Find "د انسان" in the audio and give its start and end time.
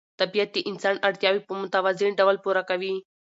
0.53-0.95